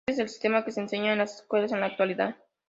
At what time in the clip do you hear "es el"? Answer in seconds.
0.13-0.29